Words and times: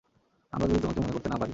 আমরা 0.53 0.67
যদি 0.67 0.79
তোমাকে 0.79 0.99
মনে 0.99 1.11
করতে 1.11 1.29
না 1.29 1.35
পারি। 1.35 1.49